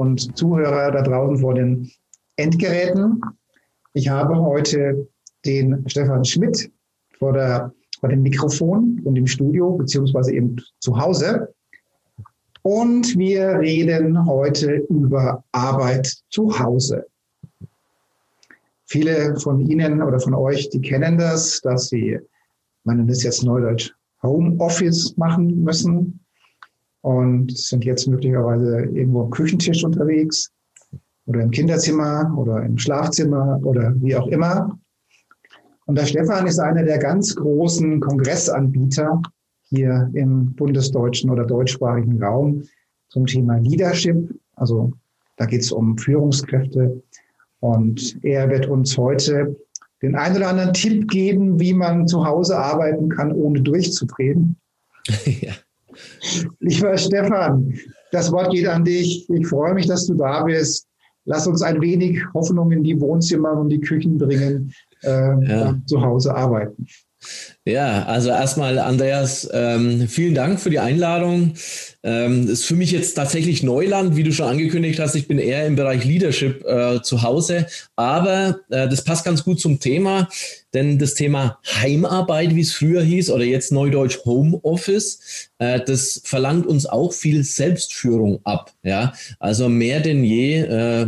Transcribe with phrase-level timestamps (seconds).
[0.00, 1.90] Und Zuhörer da draußen vor den
[2.36, 3.20] Endgeräten.
[3.92, 5.06] Ich habe heute
[5.44, 6.72] den Stefan Schmidt
[7.18, 11.52] vor, der, vor dem Mikrofon und im Studio, beziehungsweise eben zu Hause.
[12.62, 17.06] Und wir reden heute über Arbeit zu Hause.
[18.86, 22.18] Viele von Ihnen oder von euch, die kennen das, dass sie,
[22.84, 26.19] man nennt es jetzt Neudeutsch, Homeoffice machen müssen
[27.02, 30.50] und sind jetzt möglicherweise irgendwo am Küchentisch unterwegs
[31.26, 34.78] oder im Kinderzimmer oder im Schlafzimmer oder wie auch immer.
[35.86, 39.20] Und der Stefan ist einer der ganz großen Kongressanbieter
[39.62, 42.62] hier im bundesdeutschen oder deutschsprachigen Raum
[43.08, 44.32] zum Thema Leadership.
[44.54, 44.92] Also
[45.36, 47.02] da geht es um Führungskräfte.
[47.60, 49.56] Und er wird uns heute
[50.02, 54.56] den einen oder anderen Tipp geben, wie man zu Hause arbeiten kann, ohne durchzudrehen.
[55.24, 55.52] ja.
[56.60, 57.74] Lieber Stefan,
[58.12, 59.28] das Wort geht an dich.
[59.28, 60.86] Ich freue mich, dass du da bist.
[61.24, 65.78] Lass uns ein wenig Hoffnung in die Wohnzimmer und die Küchen bringen, äh, ja.
[65.86, 66.86] zu Hause arbeiten.
[67.66, 71.54] Ja, also erstmal, Andreas, ähm, vielen Dank für die Einladung.
[72.02, 75.14] Ähm, ist für mich jetzt tatsächlich Neuland, wie du schon angekündigt hast.
[75.14, 77.66] Ich bin eher im Bereich Leadership äh, zu Hause,
[77.96, 80.28] aber äh, das passt ganz gut zum Thema,
[80.72, 86.66] denn das Thema Heimarbeit, wie es früher hieß, oder jetzt Neudeutsch Homeoffice, äh, das verlangt
[86.66, 88.72] uns auch viel Selbstführung ab.
[88.82, 91.06] Ja, also mehr denn je äh,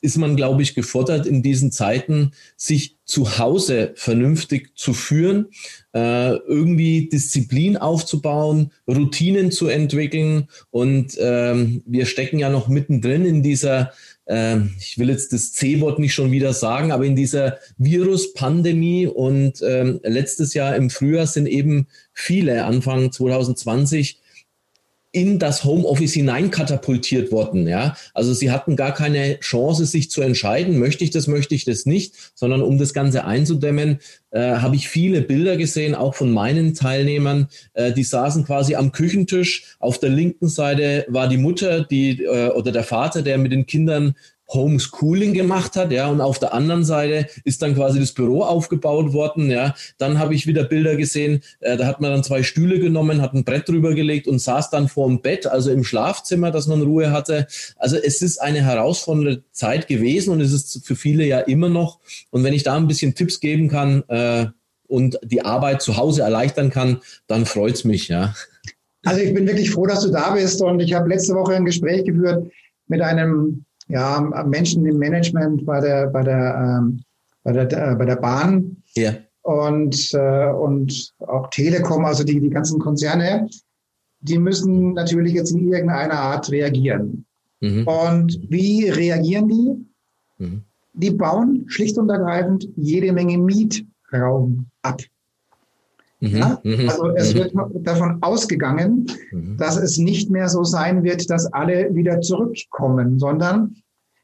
[0.00, 5.46] ist man, glaube ich, gefordert in diesen Zeiten, sich zu Hause vernünftig zu führen,
[5.92, 10.48] äh, irgendwie Disziplin aufzubauen, Routinen zu entwickeln.
[10.70, 13.92] Und ähm, wir stecken ja noch mittendrin in dieser,
[14.26, 19.06] äh, ich will jetzt das C-Wort nicht schon wieder sagen, aber in dieser Virus-Pandemie.
[19.06, 24.19] Und äh, letztes Jahr im Frühjahr sind eben viele, Anfang 2020,
[25.12, 27.66] in das Homeoffice hineinkatapultiert worden.
[27.66, 27.96] Ja?
[28.14, 31.84] Also sie hatten gar keine Chance, sich zu entscheiden, möchte ich das, möchte ich das
[31.84, 33.98] nicht, sondern um das Ganze einzudämmen,
[34.30, 38.92] äh, habe ich viele Bilder gesehen, auch von meinen Teilnehmern, äh, die saßen quasi am
[38.92, 39.76] Küchentisch.
[39.80, 43.66] Auf der linken Seite war die Mutter, die äh, oder der Vater, der mit den
[43.66, 44.14] Kindern
[44.52, 49.12] Homeschooling gemacht hat, ja, und auf der anderen Seite ist dann quasi das Büro aufgebaut
[49.12, 49.74] worden, ja.
[49.98, 53.34] Dann habe ich wieder Bilder gesehen, äh, da hat man dann zwei Stühle genommen, hat
[53.34, 57.12] ein Brett drüber gelegt und saß dann vorm Bett, also im Schlafzimmer, dass man Ruhe
[57.12, 57.46] hatte.
[57.76, 62.00] Also es ist eine herausfordernde Zeit gewesen und es ist für viele ja immer noch.
[62.30, 64.46] Und wenn ich da ein bisschen Tipps geben kann äh,
[64.88, 68.34] und die Arbeit zu Hause erleichtern kann, dann freut's mich, ja.
[69.04, 71.64] Also ich bin wirklich froh, dass du da bist und ich habe letzte Woche ein
[71.64, 72.50] Gespräch geführt
[72.86, 77.02] mit einem ja, Menschen im Management bei der, bei der, ähm,
[77.42, 78.76] bei der, äh, bei der Bahn.
[78.94, 79.14] Ja.
[79.42, 83.48] Und, äh, und auch Telekom, also die, die ganzen Konzerne,
[84.20, 87.24] die müssen natürlich jetzt in irgendeiner Art reagieren.
[87.60, 87.86] Mhm.
[87.86, 90.44] Und wie reagieren die?
[90.44, 90.62] Mhm.
[90.92, 95.00] Die bauen schlicht und ergreifend jede Menge Mietraum ab.
[96.20, 96.60] Mhm, ja?
[96.62, 97.38] Mhm, also es mhm.
[97.38, 97.54] wird
[97.86, 99.06] davon ausgegangen,
[99.56, 103.76] dass es nicht mehr so sein wird, dass alle wieder zurückkommen, sondern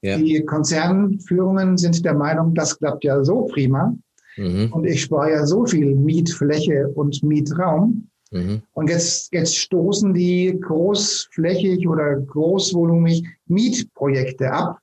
[0.03, 0.19] ja.
[0.19, 3.97] die Konzernführungen sind der Meinung, das klappt ja so prima.
[4.37, 4.71] Mhm.
[4.73, 8.09] Und ich spare ja so viel Mietfläche und Mietraum.
[8.31, 8.61] Mhm.
[8.75, 14.79] Und jetzt, jetzt stoßen die großflächig oder großvolumig Mietprojekte ab,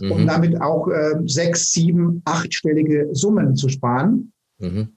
[0.00, 0.10] mhm.
[0.10, 4.32] um damit auch äh, sechs, sieben, achtstellige Summen zu sparen.
[4.58, 4.88] Mhm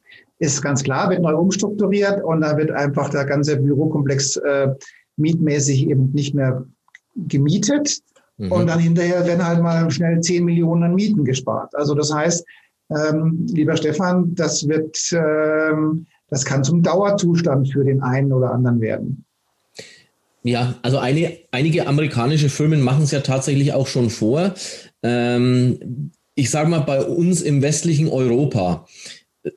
[0.41, 4.69] ist ganz klar, wird neu umstrukturiert und da wird einfach der ganze Bürokomplex äh,
[5.15, 6.65] mietmäßig eben nicht mehr
[7.15, 7.99] gemietet.
[8.37, 8.51] Mhm.
[8.51, 11.75] Und dann hinterher werden halt mal schnell 10 Millionen an Mieten gespart.
[11.75, 12.43] Also das heißt,
[12.89, 18.81] ähm, lieber Stefan, das wird, ähm, das kann zum Dauerzustand für den einen oder anderen
[18.81, 19.25] werden.
[20.41, 24.55] Ja, also eine, einige amerikanische Firmen machen es ja tatsächlich auch schon vor.
[25.03, 28.87] Ähm, ich sage mal, bei uns im westlichen Europa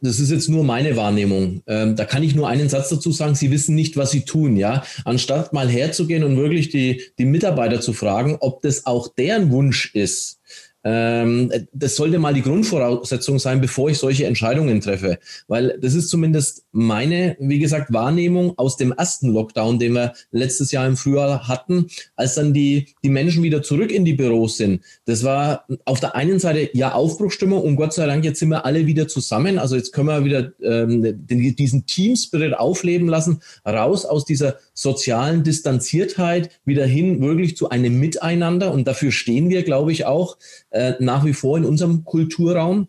[0.01, 1.63] das ist jetzt nur meine Wahrnehmung.
[1.67, 4.57] Ähm, da kann ich nur einen Satz dazu sagen, sie wissen nicht, was sie tun,
[4.57, 4.85] ja.
[5.05, 9.95] Anstatt mal herzugehen und wirklich die, die Mitarbeiter zu fragen, ob das auch deren Wunsch
[9.95, 10.41] ist,
[10.85, 15.19] das sollte mal die Grundvoraussetzung sein, bevor ich solche Entscheidungen treffe.
[15.49, 20.73] Weil das ist zumindest meine, wie gesagt, Wahrnehmung aus dem ersten Lockdown, den wir letztes
[20.73, 21.87] Jahr im Frühjahr hatten,
[22.17, 24.83] als dann die, die Menschen wieder zurück in die Büros sind.
[25.07, 28.67] Das war auf der einen Seite ja Aufbruchstimmung und Gott sei Dank, jetzt sind wir
[28.67, 29.59] alle wieder zusammen.
[29.59, 35.45] Also jetzt können wir wieder ähm, den, diesen Teamspirit aufleben lassen, raus aus dieser sozialen
[35.45, 38.71] Distanziertheit, wieder hin wirklich zu einem Miteinander.
[38.71, 40.37] Und dafür stehen wir, glaube ich, auch
[40.75, 42.89] äh, nach wie vor in unserem Kulturraum.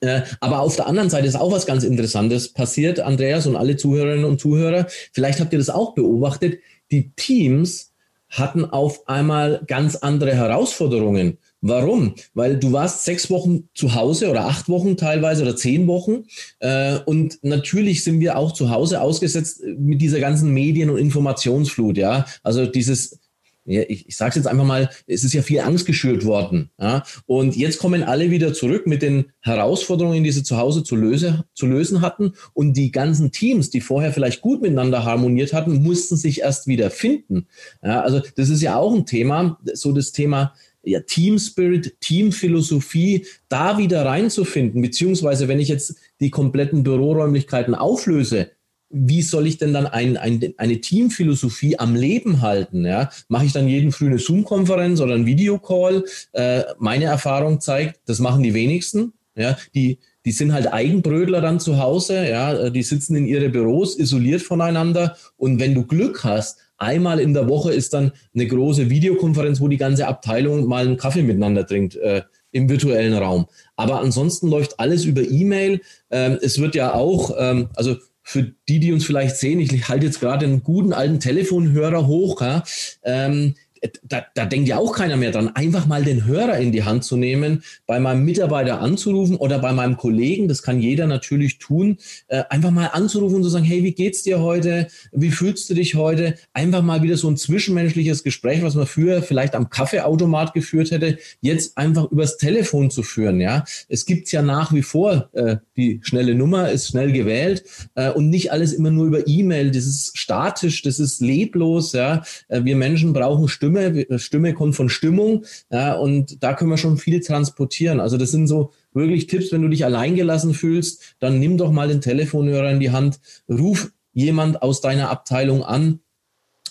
[0.00, 3.76] Äh, aber auf der anderen Seite ist auch was ganz Interessantes passiert, Andreas und alle
[3.76, 4.86] Zuhörerinnen und Zuhörer.
[5.12, 6.58] Vielleicht habt ihr das auch beobachtet.
[6.90, 7.92] Die Teams
[8.28, 11.38] hatten auf einmal ganz andere Herausforderungen.
[11.60, 12.14] Warum?
[12.34, 16.24] Weil du warst sechs Wochen zu Hause oder acht Wochen teilweise oder zehn Wochen.
[16.58, 21.96] Äh, und natürlich sind wir auch zu Hause ausgesetzt mit dieser ganzen Medien- und Informationsflut.
[21.96, 23.20] Ja, also dieses
[23.64, 26.70] ich, ich sage es jetzt einfach mal, es ist ja viel Angst geschürt worden.
[26.78, 27.02] Ja?
[27.26, 31.44] Und jetzt kommen alle wieder zurück mit den Herausforderungen, die sie zu Hause zu, löse,
[31.54, 32.32] zu lösen hatten.
[32.52, 36.90] Und die ganzen Teams, die vorher vielleicht gut miteinander harmoniert hatten, mussten sich erst wieder
[36.90, 37.46] finden.
[37.82, 40.52] Ja, also das ist ja auch ein Thema, so das Thema
[40.86, 48.50] ja, Team Spirit, Teamphilosophie, da wieder reinzufinden, beziehungsweise wenn ich jetzt die kompletten Büroräumlichkeiten auflöse,
[48.94, 52.86] wie soll ich denn dann ein, ein, eine Teamphilosophie am Leben halten?
[52.86, 53.10] Ja?
[53.28, 56.04] Mache ich dann jeden Früh eine Zoom-Konferenz oder einen Videocall?
[56.32, 59.12] Äh, meine Erfahrung zeigt, das machen die wenigsten.
[59.34, 59.58] Ja?
[59.74, 64.40] Die, die sind halt Eigenbrödler dann zu Hause, ja, die sitzen in ihre Büros isoliert
[64.40, 69.60] voneinander und wenn du Glück hast, einmal in der Woche ist dann eine große Videokonferenz,
[69.60, 73.46] wo die ganze Abteilung mal einen Kaffee miteinander trinkt äh, im virtuellen Raum.
[73.76, 75.80] Aber ansonsten läuft alles über E-Mail.
[76.10, 77.96] Ähm, es wird ja auch, ähm, also
[78.26, 82.40] für die, die uns vielleicht sehen, ich halte jetzt gerade einen guten alten Telefonhörer hoch.
[82.40, 82.64] Ja,
[83.04, 83.54] ähm,
[84.02, 87.04] da, da denkt ja auch keiner mehr dran, einfach mal den Hörer in die Hand
[87.04, 91.98] zu nehmen, bei meinem Mitarbeiter anzurufen oder bei meinem Kollegen, das kann jeder natürlich tun,
[92.28, 94.88] äh, einfach mal anzurufen und zu sagen, hey, wie geht's dir heute?
[95.12, 96.34] Wie fühlst du dich heute?
[96.52, 101.18] Einfach mal wieder so ein zwischenmenschliches Gespräch, was man früher vielleicht am Kaffeeautomat geführt hätte,
[101.40, 103.40] jetzt einfach übers Telefon zu führen.
[103.40, 107.64] Ja, es gibt's ja nach wie vor äh, die schnelle Nummer ist schnell gewählt
[107.94, 109.70] äh, und nicht alles immer nur über E-Mail.
[109.70, 111.92] Das ist statisch, das ist leblos.
[111.92, 114.18] Ja, äh, wir Menschen brauchen Stimme Stimme.
[114.18, 115.44] Stimme kommt von Stimmung.
[115.70, 118.00] Ja, und da können wir schon viel transportieren.
[118.00, 121.88] Also das sind so wirklich Tipps, wenn du dich alleingelassen fühlst, dann nimm doch mal
[121.88, 126.00] den Telefonhörer in die Hand, ruf jemand aus deiner Abteilung an,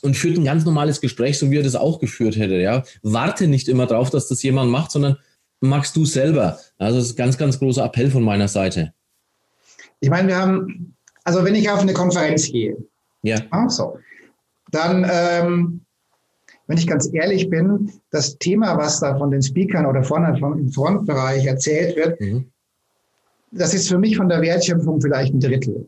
[0.03, 2.55] und führt ein ganz normales Gespräch, so wie er das auch geführt hätte.
[2.55, 5.17] Ja, warte nicht immer drauf, dass das jemand macht, sondern
[5.61, 6.59] machst du selber.
[6.77, 8.93] Also das ist ein ganz, ganz großer Appell von meiner Seite.
[10.01, 12.75] Ich meine, wir haben, also wenn ich auf eine Konferenz gehe,
[13.23, 13.39] ja,
[13.69, 13.97] so,
[14.71, 15.85] dann ähm,
[16.67, 20.23] wenn ich ganz ehrlich bin, das Thema, was da von den Speakern oder von
[20.57, 22.45] im Frontbereich erzählt wird, mhm.
[23.51, 25.87] das ist für mich von der Wertschöpfung vielleicht ein Drittel.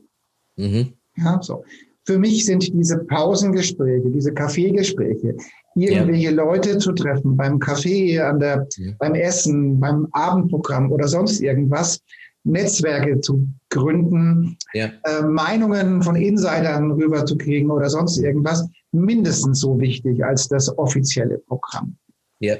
[0.58, 0.94] Mhm.
[1.18, 1.64] Ja, so.
[2.04, 5.36] Für mich sind diese Pausengespräche, diese Kaffeegespräche,
[5.76, 6.32] irgendwelche ja.
[6.32, 8.92] Leute zu treffen beim Kaffee, an der, ja.
[9.00, 12.02] beim Essen, beim Abendprogramm oder sonst irgendwas,
[12.44, 14.92] Netzwerke zu gründen, ja.
[15.04, 21.96] äh, Meinungen von Insidern rüberzukriegen oder sonst irgendwas, mindestens so wichtig als das offizielle Programm.
[22.40, 22.56] Ja.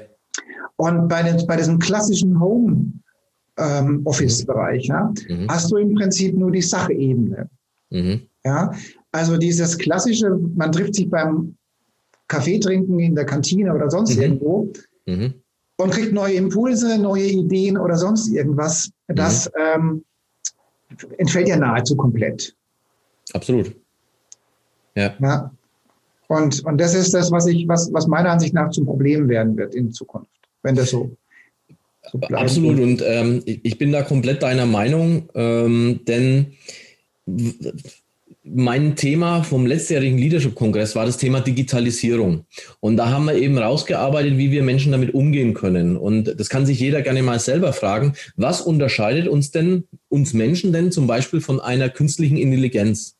[0.76, 2.92] Und bei, den, bei diesem klassischen Home
[3.58, 5.48] ähm, Office-Bereich ja, mhm.
[5.48, 7.48] hast du im Prinzip nur die Sachebene.
[7.90, 8.22] Mhm.
[8.44, 8.72] Ja,
[9.12, 11.56] also dieses klassische, man trifft sich beim
[12.28, 14.22] Kaffee trinken in der Kantine oder sonst mhm.
[14.22, 14.72] irgendwo
[15.06, 15.34] mhm.
[15.78, 18.90] und kriegt neue Impulse, neue Ideen oder sonst irgendwas.
[19.08, 20.04] Das mhm.
[20.90, 22.54] ähm, entfällt ja nahezu komplett.
[23.32, 23.74] Absolut.
[24.94, 25.14] Ja.
[25.18, 25.50] ja.
[26.28, 29.56] Und, und das ist das, was ich, was, was meiner Ansicht nach zum Problem werden
[29.56, 30.30] wird in Zukunft,
[30.62, 31.10] wenn das so,
[32.10, 32.34] so bleibt.
[32.34, 32.80] Absolut.
[32.80, 36.52] Und ähm, ich bin da komplett deiner Meinung, ähm, denn
[38.48, 42.44] mein Thema vom letztjährigen Leadership-Kongress war das Thema Digitalisierung.
[42.78, 45.96] Und da haben wir eben rausgearbeitet, wie wir Menschen damit umgehen können.
[45.96, 48.14] Und das kann sich jeder gerne mal selber fragen.
[48.36, 53.16] Was unterscheidet uns denn, uns Menschen denn zum Beispiel von einer künstlichen Intelligenz?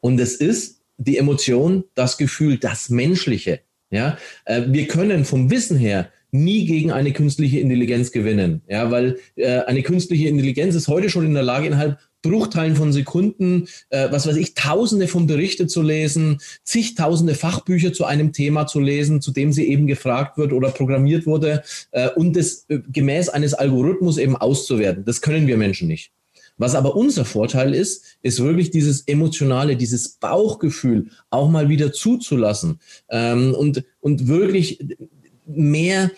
[0.00, 3.60] Und es ist die Emotion, das Gefühl, das Menschliche.
[3.90, 8.62] Ja, äh, wir können vom Wissen her nie gegen eine künstliche Intelligenz gewinnen.
[8.68, 12.92] Ja, weil äh, eine künstliche Intelligenz ist heute schon in der Lage, innerhalb Bruchteilen von
[12.92, 18.66] Sekunden, äh, was weiß ich, tausende von Berichte zu lesen, zigtausende Fachbücher zu einem Thema
[18.66, 21.62] zu lesen, zu dem sie eben gefragt wird oder programmiert wurde
[21.92, 25.04] äh, und das äh, gemäß eines Algorithmus eben auszuwerten.
[25.04, 26.10] Das können wir Menschen nicht.
[26.58, 32.80] Was aber unser Vorteil ist, ist wirklich dieses emotionale, dieses Bauchgefühl auch mal wieder zuzulassen
[33.10, 34.78] ähm, und, und wirklich
[35.46, 36.10] mehr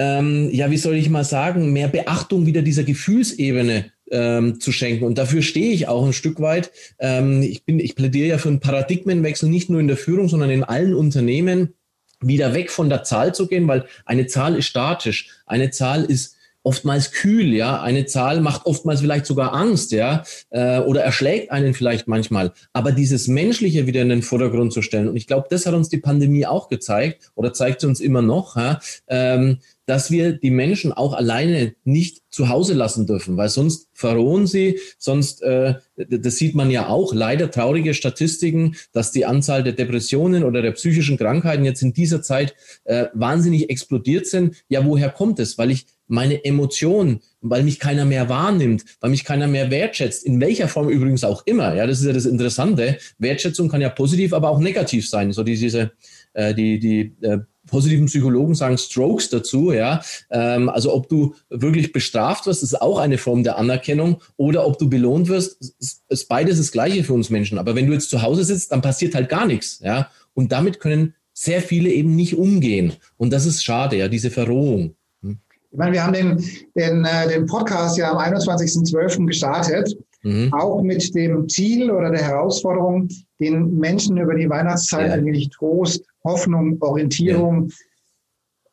[0.00, 5.04] ähm, ja, wie soll ich mal sagen, mehr Beachtung wieder dieser Gefühlsebene ähm, zu schenken.
[5.04, 6.70] Und dafür stehe ich auch ein Stück weit.
[6.98, 10.48] Ähm, ich, bin, ich plädiere ja für einen Paradigmenwechsel, nicht nur in der Führung, sondern
[10.48, 11.74] in allen Unternehmen,
[12.22, 15.28] wieder weg von der Zahl zu gehen, weil eine Zahl ist statisch.
[15.44, 17.80] Eine Zahl ist oftmals kühl, ja.
[17.82, 22.52] Eine Zahl macht oftmals vielleicht sogar Angst, ja, äh, oder erschlägt einen vielleicht manchmal.
[22.72, 25.88] Aber dieses Menschliche wieder in den Vordergrund zu stellen, und ich glaube, das hat uns
[25.88, 29.58] die Pandemie auch gezeigt oder zeigt sie uns immer noch, ja, ähm,
[29.90, 34.78] dass wir die Menschen auch alleine nicht zu Hause lassen dürfen, weil sonst verrohen sie,
[34.98, 40.44] sonst, äh, das sieht man ja auch, leider traurige Statistiken, dass die Anzahl der Depressionen
[40.44, 44.62] oder der psychischen Krankheiten jetzt in dieser Zeit äh, wahnsinnig explodiert sind.
[44.68, 45.58] Ja, woher kommt es?
[45.58, 50.40] Weil ich meine Emotionen, weil mich keiner mehr wahrnimmt, weil mich keiner mehr wertschätzt, in
[50.40, 51.74] welcher Form übrigens auch immer.
[51.74, 52.98] Ja, das ist ja das Interessante.
[53.18, 55.32] Wertschätzung kann ja positiv, aber auch negativ sein.
[55.32, 55.92] So diese,
[56.34, 60.02] äh, die, die äh, positiven Psychologen sagen Strokes dazu, ja.
[60.30, 64.78] Ähm, also ob du wirklich bestraft wirst, ist auch eine Form der Anerkennung oder ob
[64.78, 67.58] du belohnt wirst, ist, ist beides das Gleiche für uns Menschen.
[67.58, 70.10] Aber wenn du jetzt zu Hause sitzt, dann passiert halt gar nichts, ja.
[70.34, 72.94] Und damit können sehr viele eben nicht umgehen.
[73.16, 74.96] Und das ist schade, ja, diese Verrohung.
[75.72, 79.26] Ich meine, wir haben den, den, äh, den Podcast ja am 21.12.
[79.26, 79.96] gestartet.
[80.22, 80.52] Mhm.
[80.52, 83.08] Auch mit dem Ziel oder der Herausforderung,
[83.38, 85.14] den Menschen über die Weihnachtszeit ja.
[85.14, 87.74] ein wenig Trost, Hoffnung, Orientierung ja.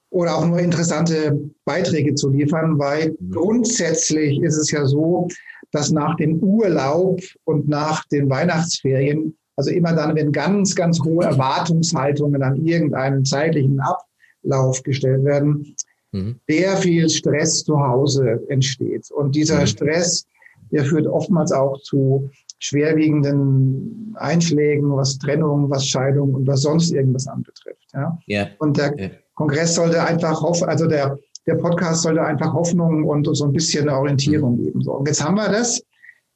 [0.10, 3.32] oder auch nur interessante Beiträge zu liefern, weil mhm.
[3.32, 5.28] grundsätzlich ist es ja so,
[5.72, 11.26] dass nach dem Urlaub und nach den Weihnachtsferien, also immer dann, wenn ganz, ganz hohe
[11.26, 15.76] Erwartungshaltungen an irgendeinen zeitlichen Ablauf gestellt werden,
[16.18, 16.36] mhm.
[16.48, 19.10] sehr viel Stress zu Hause entsteht.
[19.12, 19.68] Und dieser mhm.
[19.68, 20.26] Stress,
[20.72, 27.28] der führt oftmals auch zu schwerwiegenden Einschlägen, was Trennung, was Scheidung und was sonst irgendwas
[27.28, 27.88] anbetrifft.
[27.94, 28.18] Ja?
[28.28, 28.50] Yeah.
[28.60, 29.12] Und der yeah.
[29.36, 33.88] Kongress sollte einfach hoffen, also der, der Podcast sollte einfach Hoffnung und so ein bisschen
[33.90, 34.64] Orientierung mhm.
[34.64, 34.82] geben.
[34.82, 34.94] So.
[34.94, 35.80] Und jetzt haben wir das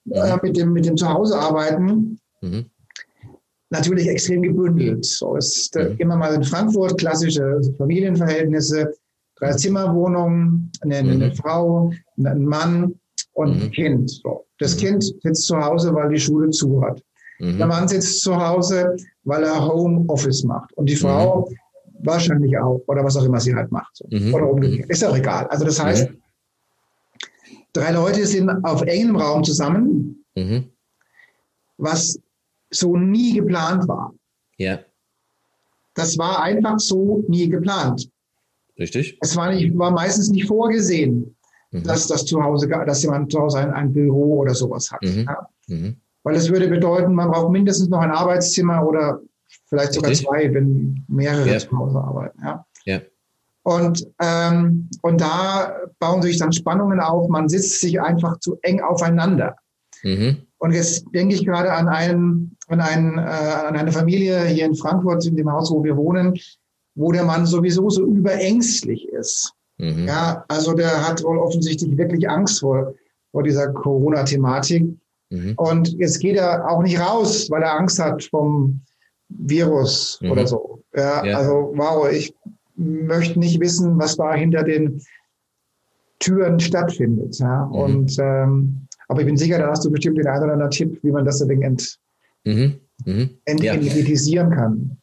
[0.09, 2.19] äh, mit dem, mit dem Zuhausearbeiten.
[2.41, 2.65] Mhm.
[3.71, 5.05] Natürlich extrem gebündelt.
[5.05, 5.95] So ist äh, mhm.
[5.97, 8.93] immer mal in Frankfurt klassische Familienverhältnisse,
[9.41, 11.35] drei Zimmerwohnungen, eine, eine mhm.
[11.35, 12.99] Frau, ein Mann
[13.33, 13.71] und ein mhm.
[13.71, 14.09] Kind.
[14.11, 14.45] So.
[14.59, 14.79] Das mhm.
[14.79, 17.01] Kind sitzt zu Hause, weil die Schule zu hat.
[17.39, 17.57] Mhm.
[17.57, 20.71] Der Mann sitzt zu Hause, weil er Homeoffice macht.
[20.73, 22.05] Und die Frau mhm.
[22.05, 22.81] wahrscheinlich auch.
[22.87, 23.97] Oder was auch immer sie halt macht.
[23.97, 24.05] So.
[24.09, 24.33] Mhm.
[24.33, 24.89] Oder umgekehrt.
[24.89, 25.47] Ist auch egal.
[25.47, 26.09] Also das heißt,
[27.73, 30.23] drei Leute sind auf engem Raum zusammen,
[31.77, 32.19] was
[32.69, 34.13] so nie geplant war.
[34.57, 34.79] Ja.
[35.95, 38.10] Das war einfach so nie geplant.
[38.81, 39.17] Richtig.
[39.21, 41.35] Es war, nicht, war meistens nicht vorgesehen
[41.71, 41.83] mhm.
[41.83, 45.01] dass das zu Hause, dass jemand zu Hause ein, ein Büro oder sowas hat.
[45.01, 45.25] Mhm.
[45.27, 45.47] Ja.
[45.67, 45.95] Mhm.
[46.23, 49.21] Weil es würde bedeuten, man braucht mindestens noch ein Arbeitszimmer oder
[49.65, 50.27] vielleicht sogar Richtig?
[50.27, 51.59] zwei, wenn mehrere ja.
[51.59, 52.39] zu Hause arbeiten.
[52.43, 52.65] Ja.
[52.85, 53.01] ja.
[53.63, 57.27] Und, ähm, und da bauen sich dann Spannungen auf.
[57.29, 59.55] Man sitzt sich einfach zu eng aufeinander.
[60.03, 60.37] Mhm.
[60.57, 64.75] Und jetzt denke ich gerade an, einen, an, einen, äh, an eine Familie hier in
[64.75, 66.39] Frankfurt, in dem Haus, wo wir wohnen,
[67.01, 69.53] wo der Mann sowieso so überängstlich ist.
[69.77, 70.07] Mhm.
[70.07, 72.93] Ja, also der hat wohl offensichtlich wirklich Angst vor,
[73.31, 74.85] vor dieser Corona-Thematik.
[75.31, 75.53] Mhm.
[75.57, 78.81] Und jetzt geht er auch nicht raus, weil er Angst hat vom
[79.29, 80.31] Virus mhm.
[80.31, 80.83] oder so.
[80.95, 82.35] Ja, ja, also wow, ich
[82.75, 85.01] möchte nicht wissen, was da hinter den
[86.19, 87.39] Türen stattfindet.
[87.39, 87.71] Ja, mhm.
[87.71, 90.99] und ähm, aber ich bin sicher, da hast du bestimmt den einen oder anderen Tipp,
[91.01, 91.99] wie man das ein wenig ent,
[92.45, 92.79] mhm.
[93.05, 93.29] mhm.
[93.45, 94.55] entenergetisieren ja.
[94.55, 95.00] kann.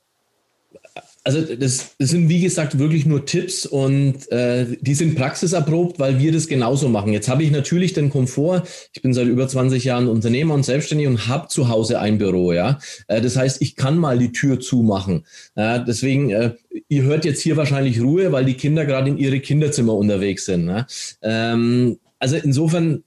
[1.28, 6.18] Also das, das sind wie gesagt wirklich nur Tipps und äh, die sind praxiserprobt, weil
[6.18, 7.12] wir das genauso machen.
[7.12, 8.62] Jetzt habe ich natürlich den Komfort.
[8.94, 12.54] Ich bin seit über 20 Jahren Unternehmer und selbstständig und habe zu Hause ein Büro.
[12.54, 15.26] Ja, äh, das heißt, ich kann mal die Tür zumachen.
[15.54, 16.54] Ja, deswegen, äh,
[16.88, 20.66] ihr hört jetzt hier wahrscheinlich Ruhe, weil die Kinder gerade in ihre Kinderzimmer unterwegs sind.
[20.66, 20.87] Ja?
[21.20, 23.04] Ähm, also insofern,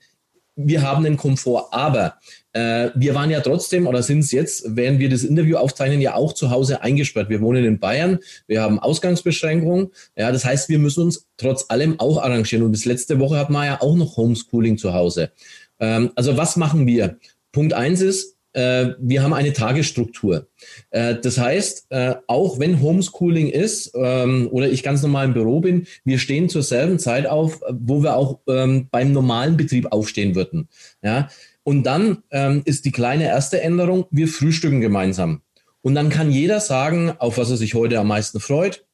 [0.56, 2.12] wir haben den Komfort, aber äh,
[2.54, 6.34] wir waren ja trotzdem oder sind es jetzt, während wir das Interview aufzeichnen, ja auch
[6.34, 7.30] zu Hause eingesperrt.
[7.30, 9.92] Wir wohnen in Bayern, wir haben Ausgangsbeschränkungen.
[10.18, 12.66] Ja, das heißt, wir müssen uns trotz allem auch arrangieren.
[12.66, 15.32] Und bis letzte Woche hatten wir ja auch noch Homeschooling zu Hause.
[15.80, 17.18] Ähm, also was machen wir?
[17.52, 20.48] Punkt eins ist, äh, wir haben eine Tagesstruktur.
[20.90, 25.62] Äh, das heißt, äh, auch wenn Homeschooling ist ähm, oder ich ganz normal im Büro
[25.62, 30.36] bin, wir stehen zur selben Zeit auf, wo wir auch ähm, beim normalen Betrieb aufstehen
[30.36, 30.68] würden.
[31.02, 31.30] Ja,
[31.64, 35.42] und dann ähm, ist die kleine erste Änderung, wir frühstücken gemeinsam.
[35.82, 38.86] Und dann kann jeder sagen, auf was er sich heute am meisten freut.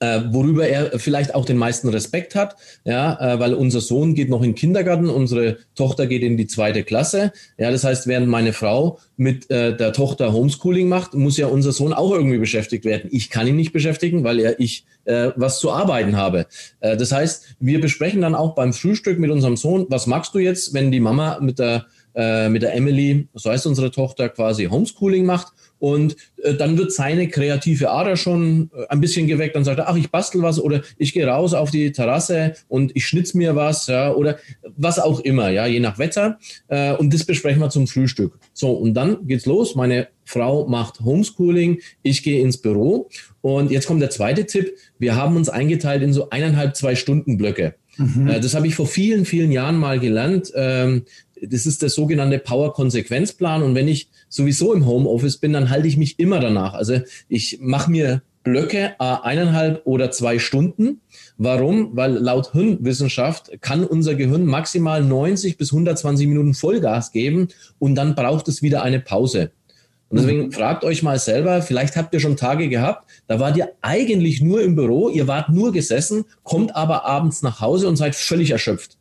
[0.00, 4.28] Äh, worüber er vielleicht auch den meisten Respekt hat, ja, äh, weil unser Sohn geht
[4.28, 7.32] noch in den Kindergarten, unsere Tochter geht in die zweite Klasse.
[7.58, 11.72] Ja, das heißt, während meine Frau mit äh, der Tochter Homeschooling macht, muss ja unser
[11.72, 13.08] Sohn auch irgendwie beschäftigt werden.
[13.12, 16.46] Ich kann ihn nicht beschäftigen, weil er ich äh, was zu arbeiten habe.
[16.80, 20.38] Äh, das heißt, wir besprechen dann auch beim Frühstück mit unserem Sohn, was magst du
[20.38, 24.66] jetzt, wenn die Mama mit der äh, mit der Emily, so heißt unsere Tochter, quasi
[24.66, 29.56] Homeschooling macht und äh, dann wird seine kreative Ader schon äh, ein bisschen geweckt.
[29.56, 32.92] Dann sagt er, ach, ich bastel was oder ich gehe raus auf die Terrasse und
[32.94, 34.38] ich schnitz mir was, ja, oder
[34.76, 36.38] was auch immer, ja, je nach Wetter.
[36.68, 38.38] Äh, und das besprechen wir zum Frühstück.
[38.52, 39.74] So, und dann geht's los.
[39.74, 43.08] Meine Frau macht Homeschooling, ich gehe ins Büro.
[43.40, 44.76] Und jetzt kommt der zweite Tipp.
[45.00, 47.74] Wir haben uns eingeteilt in so eineinhalb, zwei Stunden Blöcke.
[47.96, 48.28] Mhm.
[48.28, 50.52] Äh, das habe ich vor vielen, vielen Jahren mal gelernt.
[51.44, 53.62] Das ist der sogenannte Power-Konsequenzplan.
[53.62, 56.74] Und wenn ich sowieso im Homeoffice bin, dann halte ich mich immer danach.
[56.74, 61.00] Also ich mache mir Blöcke eineinhalb oder zwei Stunden.
[61.36, 61.96] Warum?
[61.96, 68.14] Weil laut Hirnwissenschaft kann unser Gehirn maximal 90 bis 120 Minuten Vollgas geben und dann
[68.14, 69.52] braucht es wieder eine Pause.
[70.08, 70.52] Und deswegen mhm.
[70.52, 74.60] fragt euch mal selber, vielleicht habt ihr schon Tage gehabt, da wart ihr eigentlich nur
[74.60, 78.98] im Büro, ihr wart nur gesessen, kommt aber abends nach Hause und seid völlig erschöpft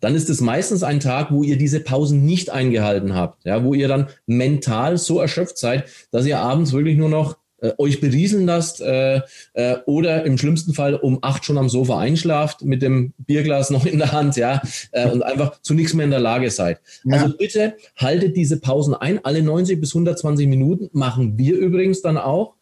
[0.00, 3.74] dann ist es meistens ein Tag, wo ihr diese Pausen nicht eingehalten habt, ja, wo
[3.74, 8.46] ihr dann mental so erschöpft seid, dass ihr abends wirklich nur noch äh, euch berieseln
[8.46, 9.20] lasst äh,
[9.52, 13.84] äh, oder im schlimmsten Fall um acht schon am Sofa einschlaft mit dem Bierglas noch
[13.86, 16.80] in der Hand, ja, äh, und einfach zu nichts mehr in der Lage seid.
[17.04, 17.16] Ja.
[17.16, 19.24] Also bitte haltet diese Pausen ein.
[19.24, 22.54] Alle 90 bis 120 Minuten machen wir übrigens dann auch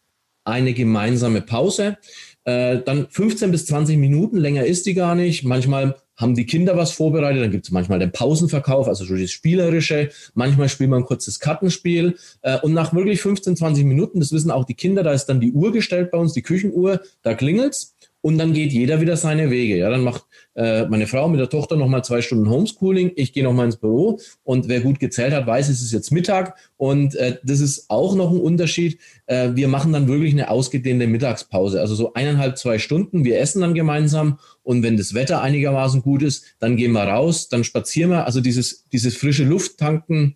[0.43, 1.97] eine gemeinsame Pause.
[2.43, 5.43] Äh, dann 15 bis 20 Minuten, länger ist die gar nicht.
[5.43, 9.31] Manchmal haben die Kinder was vorbereitet, dann gibt es manchmal den Pausenverkauf, also so das
[9.31, 12.17] Spielerische, manchmal spielt man ein kurzes Kartenspiel.
[12.41, 15.39] Äh, und nach wirklich 15, 20 Minuten, das wissen auch die Kinder, da ist dann
[15.39, 19.49] die Uhr gestellt bei uns, die Küchenuhr, da klingelt's und dann geht jeder wieder seine
[19.49, 19.77] Wege.
[19.77, 23.13] Ja, dann macht äh, meine Frau mit der Tochter nochmal zwei Stunden Homeschooling.
[23.15, 26.57] Ich gehe nochmal ins Büro und wer gut gezählt hat, weiß, es ist jetzt Mittag.
[26.75, 28.99] Und äh, das ist auch noch ein Unterschied.
[29.25, 31.79] Äh, wir machen dann wirklich eine ausgedehnte Mittagspause.
[31.79, 33.23] Also so eineinhalb, zwei Stunden.
[33.23, 34.39] Wir essen dann gemeinsam.
[34.63, 38.25] Und wenn das Wetter einigermaßen gut ist, dann gehen wir raus, dann spazieren wir.
[38.25, 40.35] Also dieses, dieses frische Lufttanken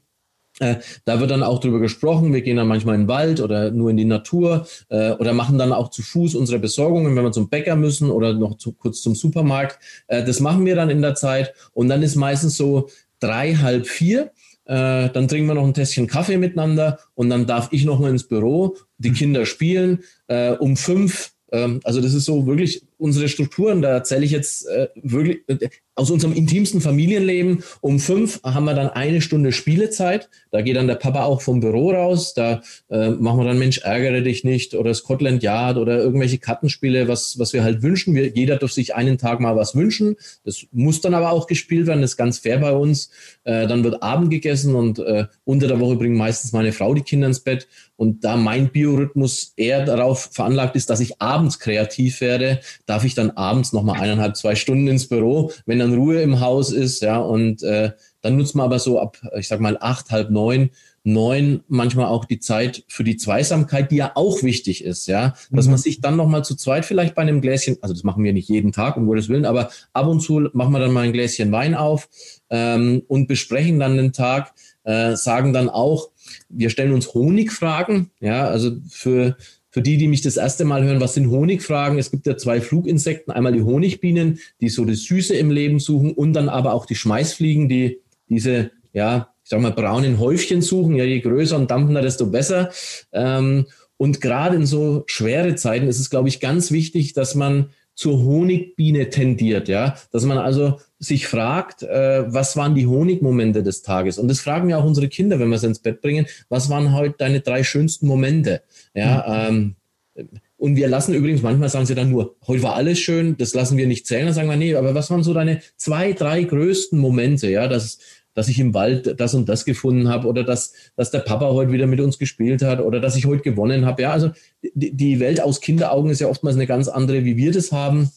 [0.60, 2.34] äh, da wird dann auch drüber gesprochen.
[2.34, 5.58] Wir gehen dann manchmal in den Wald oder nur in die Natur äh, oder machen
[5.58, 9.02] dann auch zu Fuß unsere Besorgungen, wenn wir zum Bäcker müssen oder noch zu, kurz
[9.02, 9.80] zum Supermarkt.
[10.08, 11.54] Äh, das machen wir dann in der Zeit.
[11.74, 12.90] Und dann ist meistens so
[13.20, 14.32] drei, halb vier.
[14.66, 18.12] Äh, dann trinken wir noch ein Tässchen Kaffee miteinander und dann darf ich noch mal
[18.12, 19.16] ins Büro, die mhm.
[19.16, 20.04] Kinder spielen.
[20.28, 23.82] Äh, um fünf ähm, also das ist so wirklich unsere Strukturen.
[23.82, 27.64] Da erzähle ich jetzt äh, wirklich äh, aus unserem intimsten Familienleben.
[27.82, 30.30] Um fünf haben wir dann eine Stunde Spielezeit.
[30.52, 32.34] Da geht dann der Papa auch vom Büro raus.
[32.34, 37.10] Da äh, machen wir dann Mensch, ärgere dich nicht oder Scotland Yard oder irgendwelche Kartenspiele,
[37.10, 38.16] was, was wir halt wünschen.
[38.16, 40.16] Wir, jeder darf sich einen Tag mal was wünschen.
[40.46, 42.02] Das muss dann aber auch gespielt werden.
[42.02, 43.12] Das ist ganz fair bei uns.
[43.44, 47.02] Äh, dann wird Abend gegessen und äh, unter der Woche bringt meistens meine Frau die
[47.02, 47.68] Kinder ins Bett.
[47.96, 52.60] Und da mein Biorhythmus eher darauf veranlagt ist, dass ich abends kreativ werde,
[52.94, 56.72] darf ich dann abends nochmal eineinhalb, zwei Stunden ins Büro, wenn dann Ruhe im Haus
[56.72, 60.30] ist, ja, und äh, dann nutzt man aber so ab, ich sag mal, acht, halb
[60.30, 60.70] neun,
[61.04, 65.66] neun manchmal auch die Zeit für die Zweisamkeit, die ja auch wichtig ist, ja, dass
[65.66, 65.72] mhm.
[65.72, 68.48] man sich dann nochmal zu zweit vielleicht bei einem Gläschen, also das machen wir nicht
[68.48, 71.52] jeden Tag, um Gottes Willen, aber ab und zu machen wir dann mal ein Gläschen
[71.52, 72.10] Wein auf
[72.52, 74.54] ähm, und besprechen dann den Tag,
[74.84, 76.10] äh, sagen dann auch,
[76.48, 79.36] wir stellen uns Honigfragen, ja, also für
[79.74, 81.98] für die, die mich das erste Mal hören, was sind Honigfragen?
[81.98, 86.12] Es gibt ja zwei Fluginsekten, einmal die Honigbienen, die so das Süße im Leben suchen
[86.12, 90.96] und dann aber auch die Schmeißfliegen, die diese, ja, ich sag mal, braunen Häufchen suchen.
[90.96, 92.70] Ja, je größer und dampfender, desto besser.
[93.14, 93.66] Ähm,
[93.98, 98.24] und gerade in so schwere Zeiten ist es, glaube ich, ganz wichtig, dass man zur
[98.24, 104.18] Honigbiene tendiert, ja, dass man also sich fragt, äh, was waren die Honigmomente des Tages?
[104.18, 106.26] Und das fragen wir auch unsere Kinder, wenn wir sie ins Bett bringen.
[106.50, 108.62] Was waren heute deine drei schönsten Momente?
[108.96, 109.76] Ja, mhm.
[110.16, 110.28] ähm,
[110.58, 113.78] und wir lassen übrigens, manchmal sagen sie dann nur, heute war alles schön, das lassen
[113.78, 114.26] wir nicht zählen.
[114.26, 117.50] Dann sagen wir, nee, aber was waren so deine zwei, drei größten Momente?
[117.50, 118.00] Ja, das,
[118.34, 121.72] dass ich im Wald das und das gefunden habe oder dass, dass der Papa heute
[121.72, 124.04] wieder mit uns gespielt hat oder dass ich heute gewonnen habe.
[124.04, 124.32] Ja, also
[124.74, 128.10] die, Welt aus Kinderaugen ist ja oftmals eine ganz andere, wie wir das haben.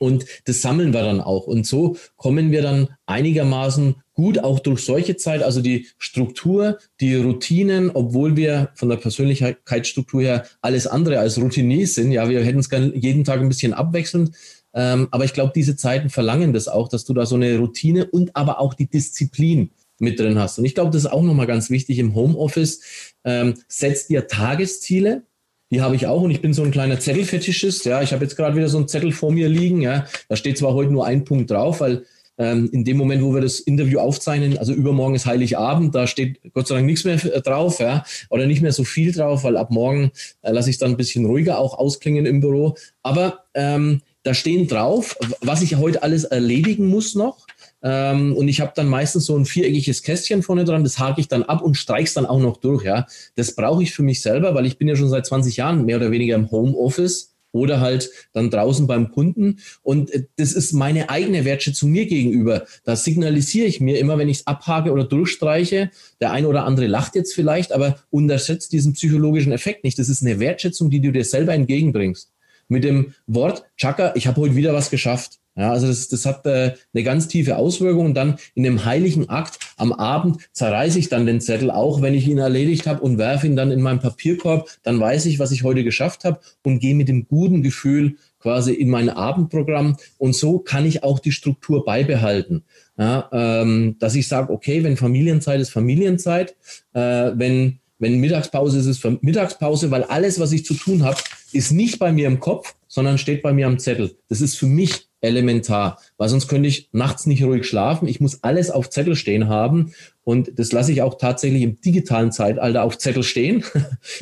[0.00, 1.46] Und das sammeln wir dann auch.
[1.46, 7.14] Und so kommen wir dann einigermaßen gut auch durch solche Zeit, also die Struktur, die
[7.14, 12.12] Routinen, obwohl wir von der Persönlichkeitsstruktur her alles andere als Routiniers sind.
[12.12, 14.32] Ja, wir hätten es gerne jeden Tag ein bisschen abwechselnd.
[14.74, 18.06] Ähm, aber ich glaube, diese Zeiten verlangen das auch, dass du da so eine Routine
[18.06, 20.58] und aber auch die Disziplin mit drin hast.
[20.58, 22.80] Und ich glaube, das ist auch nochmal ganz wichtig im Homeoffice.
[23.24, 25.22] Ähm, setzt dir Tagesziele,
[25.70, 27.84] Die habe ich auch und ich bin so ein kleiner Zettelfetischist.
[27.86, 29.80] Ja, ich habe jetzt gerade wieder so einen Zettel vor mir liegen.
[29.80, 32.04] Ja, da steht zwar heute nur ein Punkt drauf, weil
[32.38, 36.40] ähm, in dem Moment, wo wir das Interview aufzeichnen, also übermorgen ist Heiligabend, da steht
[36.52, 39.70] Gott sei Dank nichts mehr drauf, ja, oder nicht mehr so viel drauf, weil ab
[39.70, 40.10] morgen
[40.42, 42.76] äh, lasse ich es dann ein bisschen ruhiger auch ausklingen im Büro.
[43.02, 47.46] Aber ähm, da stehen drauf, was ich heute alles erledigen muss noch.
[47.82, 51.28] Ähm, und ich habe dann meistens so ein viereckiges Kästchen vorne dran, das hake ich
[51.28, 52.84] dann ab und streich's dann auch noch durch.
[52.84, 53.06] Ja,
[53.36, 55.98] das brauche ich für mich selber, weil ich bin ja schon seit 20 Jahren mehr
[55.98, 59.60] oder weniger im Homeoffice oder halt dann draußen beim Kunden.
[59.82, 62.64] Und äh, das ist meine eigene Wertschätzung mir gegenüber.
[62.84, 65.90] Da signalisiere ich mir immer, wenn ich es abhake oder durchstreiche.
[66.20, 69.98] Der eine oder andere lacht jetzt vielleicht, aber unterschätzt diesen psychologischen Effekt nicht.
[69.98, 72.33] Das ist eine Wertschätzung, die du dir selber entgegenbringst.
[72.68, 75.40] Mit dem Wort, Chaka, ich habe heute wieder was geschafft.
[75.56, 78.06] Ja, also das, das hat äh, eine ganz tiefe Auswirkung.
[78.06, 82.14] Und dann in dem heiligen Akt am Abend zerreiße ich dann den Zettel, auch wenn
[82.14, 84.68] ich ihn erledigt habe und werfe ihn dann in meinen Papierkorb.
[84.82, 88.72] Dann weiß ich, was ich heute geschafft habe und gehe mit dem guten Gefühl quasi
[88.72, 89.96] in mein Abendprogramm.
[90.18, 92.64] Und so kann ich auch die Struktur beibehalten.
[92.98, 96.56] Ja, ähm, dass ich sage, okay, wenn Familienzeit ist Familienzeit,
[96.94, 101.16] äh, wenn wenn Mittagspause ist, ist Mittagspause, weil alles, was ich zu tun habe,
[101.54, 104.16] ist nicht bei mir im Kopf, sondern steht bei mir am Zettel.
[104.28, 108.06] Das ist für mich elementar, weil sonst könnte ich nachts nicht ruhig schlafen.
[108.06, 112.30] Ich muss alles auf Zettel stehen haben und das lasse ich auch tatsächlich im digitalen
[112.30, 113.64] Zeitalter auf Zettel stehen.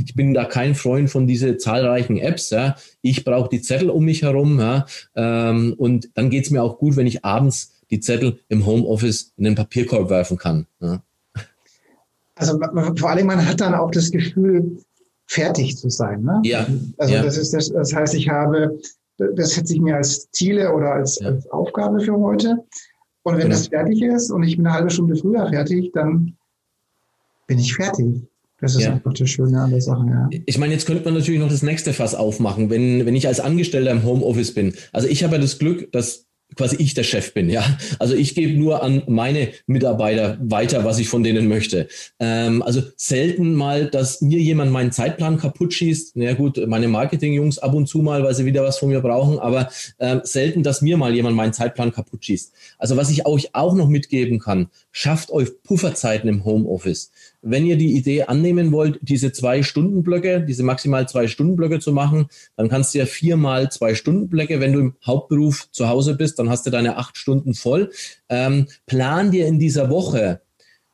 [0.05, 2.51] Ich bin da kein Freund von diese zahlreichen Apps.
[2.51, 2.77] Ja.
[3.03, 4.87] Ich brauche die Zettel um mich herum ja.
[5.14, 9.33] Ähm, und dann geht es mir auch gut, wenn ich abends die Zettel im Homeoffice
[9.37, 10.66] in den Papierkorb werfen kann.
[10.81, 11.03] Ja.
[12.35, 12.59] Also
[12.97, 14.79] vor allem man hat dann auch das Gefühl,
[15.33, 16.23] fertig zu sein.
[16.23, 16.40] Ne?
[16.45, 16.66] Ja.
[16.99, 17.23] Also ja.
[17.23, 18.79] das ist das, das heißt, ich habe
[19.18, 21.29] das setze ich mir als Ziele oder als, ja.
[21.29, 22.59] als Aufgabe für heute.
[23.23, 23.55] Und wenn genau.
[23.55, 26.37] das fertig ist und ich bin eine halbe Stunde früher fertig, dann
[27.47, 28.23] bin ich fertig.
[28.61, 28.92] Das ist ja.
[28.92, 30.29] einfach das Schöne an der Sache, ja.
[30.47, 33.40] Ich meine, jetzt könnte man natürlich noch das nächste Fass aufmachen, wenn, wenn ich als
[33.40, 34.75] Angestellter im Homeoffice bin.
[34.92, 37.64] Also ich habe ja das Glück, dass quasi ich der Chef bin, ja.
[37.98, 41.88] Also ich gebe nur an meine Mitarbeiter weiter, was ich von denen möchte.
[42.18, 46.16] Ähm, also selten mal, dass mir jemand meinen Zeitplan kaputt schießt.
[46.16, 49.00] Na ja, gut, meine Marketing-Jungs ab und zu mal, weil sie wieder was von mir
[49.00, 52.52] brauchen, aber ähm, selten, dass mir mal jemand meinen Zeitplan kaputt schießt.
[52.78, 57.10] Also was ich euch auch noch mitgeben kann, schafft euch Pufferzeiten im Homeoffice
[57.42, 62.28] wenn ihr die Idee annehmen wollt, diese zwei Stundenblöcke, diese maximal zwei Stundenblöcke zu machen,
[62.57, 66.48] dann kannst du ja viermal zwei Stundenblöcke, wenn du im Hauptberuf zu Hause bist, dann
[66.48, 67.90] hast du deine acht Stunden voll.
[68.28, 70.40] Ähm, plan dir in dieser Woche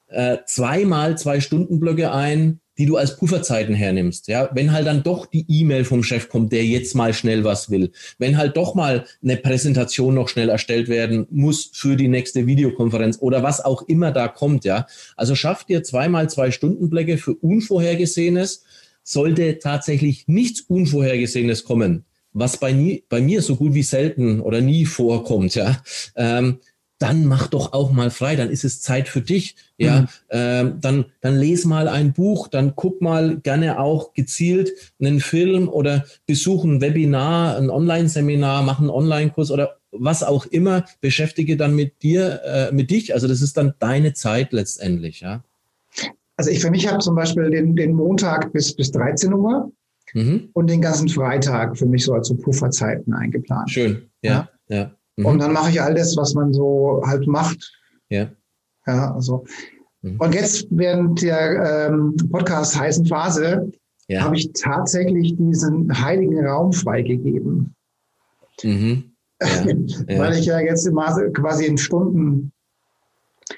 [0.08, 4.28] äh, zweimal zwei Stundenblöcke ein, die du als Pufferzeiten hernimmst.
[4.28, 7.70] Ja, wenn halt dann doch die E-Mail vom Chef kommt, der jetzt mal schnell was
[7.70, 12.46] will, wenn halt doch mal eine Präsentation noch schnell erstellt werden muss für die nächste
[12.46, 14.86] Videokonferenz oder was auch immer da kommt, ja.
[15.16, 18.64] Also schafft dir zweimal zwei Stundenblöcke für Unvorhergesehenes.
[19.02, 24.60] Sollte tatsächlich nichts Unvorhergesehenes kommen, was bei, nie, bei mir so gut wie selten oder
[24.60, 25.82] nie vorkommt, ja,
[26.14, 26.58] ähm,
[26.98, 29.54] dann mach doch auch mal frei, dann ist es Zeit für dich.
[29.76, 30.06] Ja, mhm.
[30.30, 35.68] ähm, dann, dann les mal ein Buch, dann guck mal gerne auch gezielt einen Film
[35.68, 41.74] oder besuch ein Webinar, ein Online-Seminar, mach einen Online-Kurs oder was auch immer, beschäftige dann
[41.74, 43.14] mit dir, äh, mit dich.
[43.14, 45.42] Also das ist dann deine Zeit letztendlich, ja.
[46.36, 49.72] Also ich für mich habe zum Beispiel den, den Montag bis, bis 13 Uhr
[50.14, 50.50] mhm.
[50.52, 53.70] und den ganzen Freitag für mich so als so Pufferzeiten eingeplant.
[53.70, 54.76] Schön, ja, ja.
[54.76, 54.90] ja.
[55.18, 55.26] Mhm.
[55.26, 57.72] Und dann mache ich all das, was man so halt macht.
[58.08, 58.30] Ja.
[58.86, 59.44] Ja, also.
[60.02, 60.16] Mhm.
[60.20, 63.70] Und jetzt während der ähm, Podcast heißen Phase
[64.06, 64.22] ja.
[64.22, 67.74] habe ich tatsächlich diesen heiligen Raum freigegeben.
[68.62, 69.12] Mhm.
[69.42, 69.66] Ja.
[70.18, 72.52] Weil ich ja jetzt immer quasi in Stunden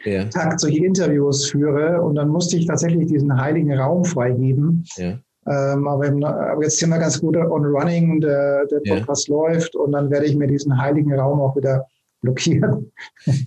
[0.04, 0.24] ja.
[0.24, 4.84] Takt solche Interviews führe und dann musste ich tatsächlich diesen heiligen Raum freigeben.
[4.96, 5.18] Ja.
[5.46, 9.34] Ähm, aber, im, aber, jetzt sind wir ganz gut on running, der, der Podcast ja.
[9.34, 11.86] läuft und dann werde ich mir diesen heiligen Raum auch wieder
[12.20, 12.92] blockieren.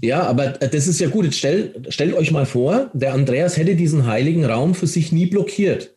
[0.01, 1.25] Ja, aber das ist ja gut.
[1.25, 5.27] Jetzt stellt, stellt euch mal vor, der Andreas hätte diesen heiligen Raum für sich nie
[5.27, 5.92] blockiert.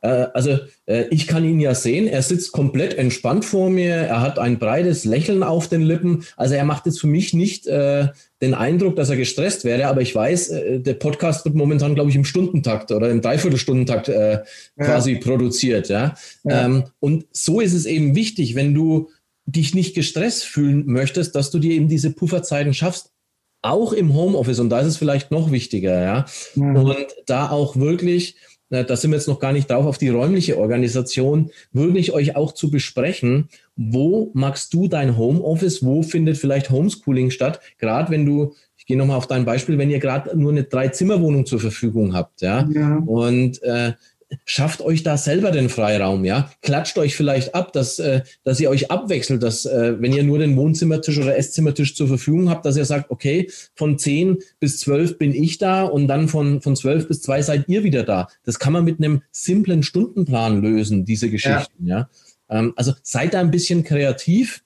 [0.00, 4.20] Äh, also äh, ich kann ihn ja sehen, er sitzt komplett entspannt vor mir, er
[4.20, 6.24] hat ein breites Lächeln auf den Lippen.
[6.36, 8.08] Also er macht jetzt für mich nicht äh,
[8.40, 12.10] den Eindruck, dass er gestresst wäre, aber ich weiß, äh, der Podcast wird momentan, glaube
[12.10, 14.40] ich, im Stundentakt oder im Dreiviertelstundentakt äh, ja.
[14.76, 15.88] quasi produziert.
[15.88, 16.14] Ja?
[16.44, 16.66] ja.
[16.66, 19.10] Ähm, und so ist es eben wichtig, wenn du
[19.46, 23.12] dich nicht gestresst fühlen möchtest, dass du dir eben diese Pufferzeiten schaffst,
[23.62, 24.60] auch im Homeoffice.
[24.60, 26.26] Und da ist es vielleicht noch wichtiger, ja.
[26.54, 26.76] Mhm.
[26.76, 28.36] Und da auch wirklich
[28.70, 32.52] da sind wir jetzt noch gar nicht drauf, auf die räumliche Organisation, wirklich euch auch
[32.52, 38.54] zu besprechen, wo magst du dein Homeoffice, wo findet vielleicht Homeschooling statt, gerade wenn du,
[38.76, 42.42] ich gehe nochmal auf dein Beispiel, wenn ihr gerade nur eine Drei-Zimmer-Wohnung zur Verfügung habt,
[42.42, 42.96] ja, ja.
[42.96, 43.92] und äh,
[44.44, 46.50] schafft euch da selber den Freiraum, ja.
[46.62, 50.38] Klatscht euch vielleicht ab, dass, äh, dass ihr euch abwechselt, dass äh, wenn ihr nur
[50.38, 55.18] den Wohnzimmertisch oder Esszimmertisch zur Verfügung habt, dass ihr sagt, okay, von 10 bis 12
[55.18, 58.28] bin ich da und dann von, von 12 bis 2 seid ihr wieder da.
[58.44, 61.98] Das kann man mit einem simplen Stundenplan lösen, diese Geschichten, ja.
[61.98, 62.10] ja?
[62.50, 64.62] Ähm, also seid da ein bisschen kreativ.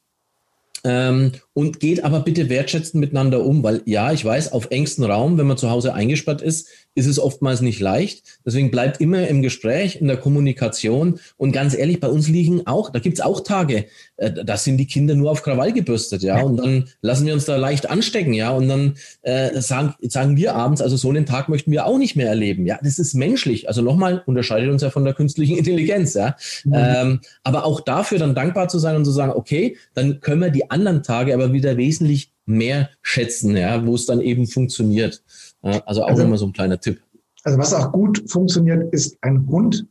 [0.84, 5.38] Ähm, und geht aber bitte wertschätzend miteinander um, weil ja, ich weiß, auf engstem Raum,
[5.38, 8.22] wenn man zu Hause eingesperrt ist, ist es oftmals nicht leicht.
[8.44, 11.18] Deswegen bleibt immer im Gespräch, in der Kommunikation.
[11.36, 14.86] Und ganz ehrlich, bei uns liegen auch, da gibt's auch Tage, äh, da sind die
[14.86, 16.40] Kinder nur auf Krawall gebürstet, ja.
[16.42, 18.50] Und dann lassen wir uns da leicht anstecken, ja.
[18.50, 22.16] Und dann äh, sagen, sagen wir abends, also so einen Tag möchten wir auch nicht
[22.16, 22.66] mehr erleben.
[22.66, 23.68] Ja, das ist menschlich.
[23.68, 26.36] Also nochmal, unterscheidet uns ja von der künstlichen Intelligenz, ja.
[26.64, 26.72] Mhm.
[26.74, 30.50] Ähm, aber auch dafür dann dankbar zu sein und zu sagen, okay, dann können wir
[30.50, 35.22] die anderen Tage aber wieder wesentlich mehr schätzen, ja, wo es dann eben funktioniert.
[35.62, 37.00] Also auch also, immer so ein kleiner Tipp.
[37.44, 39.86] Also was auch gut funktioniert, ist ein Hund.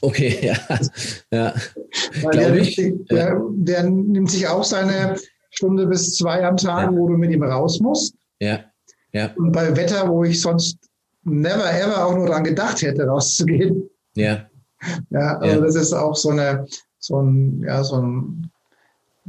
[0.00, 0.56] Okay, ja.
[1.30, 1.54] ja.
[2.22, 2.76] Weil der, ich,
[3.10, 5.16] der, der, nimmt sich auch seine
[5.50, 6.96] Stunde bis zwei am Tag, ja.
[6.96, 8.14] wo du mit ihm raus musst.
[8.40, 8.60] Ja.
[9.12, 9.32] ja.
[9.36, 10.78] Und bei Wetter, wo ich sonst
[11.24, 13.88] never ever auch nur daran gedacht hätte, rauszugehen.
[14.14, 14.46] Ja.
[15.10, 15.60] Ja, also ja.
[15.60, 16.66] das ist auch so eine,
[16.98, 18.50] so ein, ja, so ein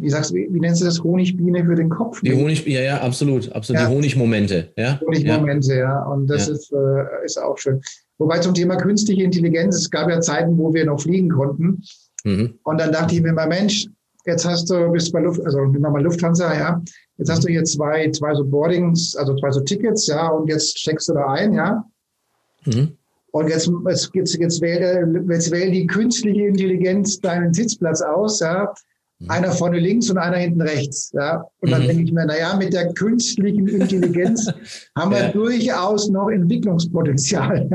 [0.01, 2.21] wie sagst du, wie, wie nennst du das, Honigbiene für den Kopf?
[2.21, 3.81] Die Honig, ja, ja, absolut, absolut.
[3.81, 3.87] Ja.
[3.87, 4.99] Die Honigmomente, ja.
[4.99, 5.79] Honigmomente, ja.
[5.79, 6.03] ja.
[6.03, 6.53] Und das ja.
[6.53, 7.81] Ist, äh, ist auch schön.
[8.17, 11.81] Wobei zum Thema künstliche Intelligenz, es gab ja Zeiten, wo wir noch fliegen konnten.
[12.23, 12.55] Mhm.
[12.63, 13.87] Und dann dachte ich mir mal, Mensch,
[14.25, 16.81] jetzt hast du, bist bei Luft, also nehmen wir mal Lufthansa, ja.
[17.17, 20.79] Jetzt hast du hier zwei, zwei so Boardings, also zwei so Tickets, ja, und jetzt
[20.79, 21.83] steckst du da ein, ja.
[22.65, 22.97] Mhm.
[23.31, 28.73] Und jetzt, jetzt, jetzt, jetzt, wähle, jetzt wähle die künstliche Intelligenz deinen Sitzplatz aus, ja.
[29.21, 29.29] Mhm.
[29.29, 31.11] Einer vorne links und einer hinten rechts.
[31.13, 31.45] Ja?
[31.59, 31.87] Und dann mhm.
[31.87, 34.51] denke ich mir, naja, mit der künstlichen Intelligenz
[34.97, 35.31] haben wir ja.
[35.31, 37.69] durchaus noch Entwicklungspotenzial.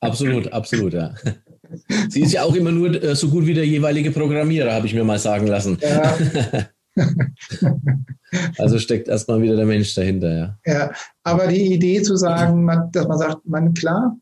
[0.00, 1.14] Absolut, absolut, ja.
[2.08, 4.94] Sie ist ja auch immer nur äh, so gut wie der jeweilige Programmierer, habe ich
[4.94, 5.78] mir mal sagen lassen.
[5.80, 6.16] Ja.
[8.58, 10.58] also steckt erstmal wieder der Mensch dahinter, ja.
[10.66, 10.92] Ja,
[11.22, 14.16] aber die Idee zu sagen, man, dass man sagt, man klar,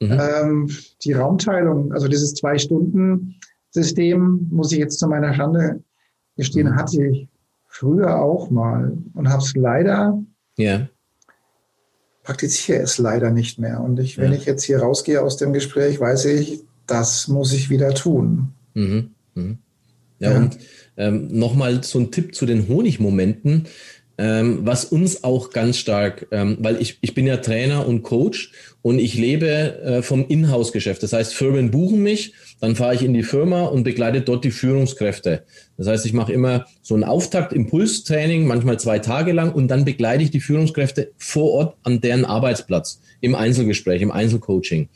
[0.00, 0.20] mhm.
[0.20, 0.70] ähm,
[1.04, 3.36] die Raumteilung, also dieses zwei Stunden,
[3.70, 5.82] System, muss ich jetzt zu meiner Schande
[6.36, 6.76] gestehen, mhm.
[6.76, 7.28] hatte ich
[7.68, 10.22] früher auch mal und habe es leider,
[10.56, 10.88] ja.
[12.22, 13.80] praktiziere es leider nicht mehr.
[13.80, 14.38] Und ich, wenn ja.
[14.38, 18.52] ich jetzt hier rausgehe aus dem Gespräch, weiß ich, das muss ich wieder tun.
[18.74, 19.10] Mhm.
[19.34, 19.58] Mhm.
[20.18, 20.58] Ja, ja, und
[20.96, 23.66] ähm, nochmal so ein Tipp zu den Honigmomenten
[24.18, 28.52] ähm, was uns auch ganz stark, ähm, weil ich, ich bin ja Trainer und Coach
[28.82, 29.46] und ich lebe
[29.82, 31.02] äh, vom Inhouse-Geschäft.
[31.02, 34.50] Das heißt, Firmen buchen mich, dann fahre ich in die Firma und begleite dort die
[34.50, 35.42] Führungskräfte.
[35.76, 40.22] Das heißt, ich mache immer so ein Auftakt-Impulstraining, manchmal zwei Tage lang und dann begleite
[40.22, 44.88] ich die Führungskräfte vor Ort an deren Arbeitsplatz im Einzelgespräch, im Einzelcoaching.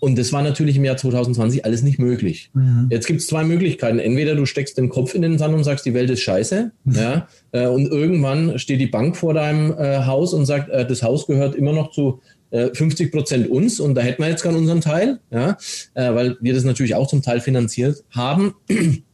[0.00, 2.50] Und das war natürlich im Jahr 2020 alles nicht möglich.
[2.54, 2.88] Mhm.
[2.90, 3.98] Jetzt gibt es zwei Möglichkeiten.
[3.98, 6.72] Entweder du steckst den Kopf in den Sand und sagst, die Welt ist scheiße.
[6.84, 6.94] Mhm.
[6.94, 11.02] Ja, äh, und irgendwann steht die Bank vor deinem äh, Haus und sagt, äh, das
[11.02, 14.56] Haus gehört immer noch zu 50 äh, Prozent uns und da hätten wir jetzt gern
[14.56, 15.56] unseren Teil, ja,
[15.94, 18.54] äh, weil wir das natürlich auch zum Teil finanziert haben.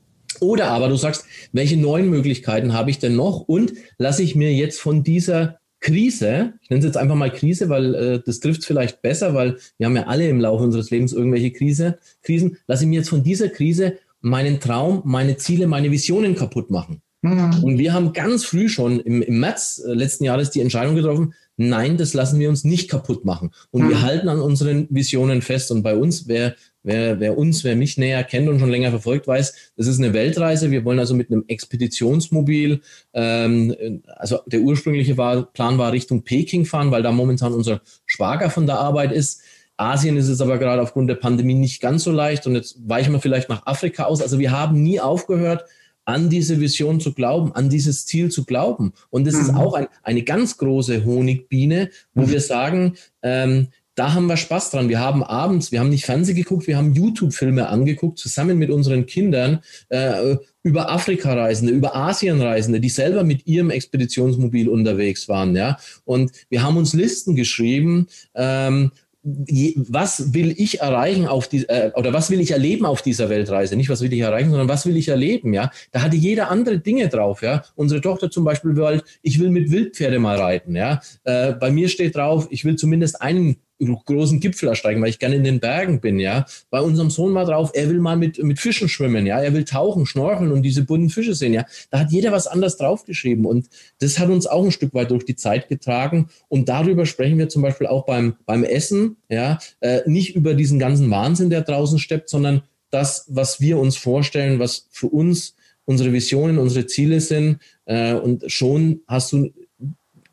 [0.41, 4.53] Oder aber du sagst, welche neuen Möglichkeiten habe ich denn noch und lasse ich mir
[4.53, 8.65] jetzt von dieser Krise, ich nenne es jetzt einfach mal Krise, weil äh, das trifft
[8.65, 12.83] vielleicht besser, weil wir haben ja alle im Laufe unseres Lebens irgendwelche Krise, Krisen, lasse
[12.83, 17.03] ich mir jetzt von dieser Krise meinen Traum, meine Ziele, meine Visionen kaputt machen.
[17.23, 17.63] Mhm.
[17.63, 21.35] Und wir haben ganz früh schon im, im März äh, letzten Jahres die Entscheidung getroffen,
[21.57, 23.53] nein, das lassen wir uns nicht kaputt machen.
[23.71, 23.89] Und mhm.
[23.91, 25.71] wir halten an unseren Visionen fest.
[25.71, 26.55] Und bei uns, wer
[26.89, 30.13] Wer, wer uns, wer mich näher kennt und schon länger verfolgt, weiß, das ist eine
[30.13, 30.71] Weltreise.
[30.71, 32.81] Wir wollen also mit einem Expeditionsmobil,
[33.13, 38.51] ähm, also der ursprüngliche war, Plan war Richtung Peking fahren, weil da momentan unser Schwager
[38.51, 39.43] von der Arbeit ist.
[39.77, 43.13] Asien ist es aber gerade aufgrund der Pandemie nicht ganz so leicht und jetzt weichen
[43.13, 44.23] wir vielleicht nach Afrika aus.
[44.23, 45.65] Also wir haben nie aufgehört,
[46.07, 48.95] an diese Vision zu glauben, an dieses Ziel zu glauben.
[49.11, 49.41] Und das mhm.
[49.43, 52.31] ist auch ein, eine ganz große Honigbiene, wo mhm.
[52.31, 54.91] wir sagen, ähm, da haben wir Spaß dran.
[54.91, 59.07] Wir haben abends, wir haben nicht Fernsehen geguckt, wir haben YouTube-Filme angeguckt, zusammen mit unseren
[59.07, 65.57] Kindern äh, über Afrika-Reisende, über Asien-Reisende, die selber mit ihrem Expeditionsmobil unterwegs waren.
[65.57, 65.79] Ja?
[66.05, 68.93] Und wir haben uns Listen geschrieben, ähm,
[69.27, 73.75] was will ich erreichen auf die äh, oder was will ich erleben auf dieser Weltreise?
[73.75, 75.53] Nicht was will ich erreichen, sondern was will ich erleben?
[75.53, 77.43] Ja, da hatte jeder andere Dinge drauf.
[77.43, 80.77] Ja, unsere Tochter zum Beispiel will, ich will mit Wildpferde mal reiten.
[80.77, 85.19] Ja, äh, bei mir steht drauf, ich will zumindest einen großen Gipfel ersteigen, weil ich
[85.19, 86.47] gerne in den Bergen bin, ja.
[86.71, 89.41] Bei unserem Sohn mal drauf, er will mal mit, mit Fischen schwimmen, ja.
[89.41, 91.65] Er will tauchen, schnorcheln und diese bunten Fische sehen, ja.
[91.91, 95.25] Da hat jeder was anderes draufgeschrieben und das hat uns auch ein Stück weit durch
[95.25, 99.59] die Zeit getragen und darüber sprechen wir zum Beispiel auch beim, beim Essen, ja.
[99.81, 104.59] Äh, nicht über diesen ganzen Wahnsinn, der draußen steppt, sondern das, was wir uns vorstellen,
[104.59, 109.53] was für uns unsere Visionen, unsere Ziele sind äh, und schon hast du